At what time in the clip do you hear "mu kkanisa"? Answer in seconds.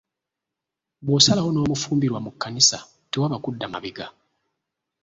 2.25-2.77